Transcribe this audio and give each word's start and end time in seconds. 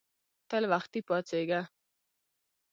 تل 0.49 0.63
وختي 0.71 0.99
پاڅیږه 1.07 1.61